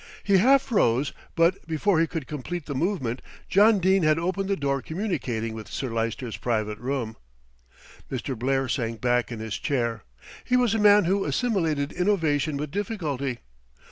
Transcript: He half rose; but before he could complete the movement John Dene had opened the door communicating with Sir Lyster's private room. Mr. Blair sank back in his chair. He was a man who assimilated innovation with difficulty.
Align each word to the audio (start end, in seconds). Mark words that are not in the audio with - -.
He 0.23 0.37
half 0.39 0.71
rose; 0.71 1.13
but 1.35 1.67
before 1.67 1.99
he 1.99 2.07
could 2.07 2.25
complete 2.25 2.65
the 2.65 2.73
movement 2.73 3.21
John 3.47 3.77
Dene 3.77 4.01
had 4.01 4.17
opened 4.17 4.49
the 4.49 4.55
door 4.55 4.81
communicating 4.81 5.53
with 5.53 5.67
Sir 5.67 5.93
Lyster's 5.93 6.37
private 6.37 6.79
room. 6.79 7.17
Mr. 8.09 8.35
Blair 8.35 8.67
sank 8.67 8.99
back 8.99 9.31
in 9.31 9.37
his 9.39 9.59
chair. 9.59 10.01
He 10.43 10.57
was 10.57 10.73
a 10.73 10.79
man 10.79 11.05
who 11.05 11.23
assimilated 11.23 11.91
innovation 11.93 12.57
with 12.57 12.71
difficulty. 12.71 13.41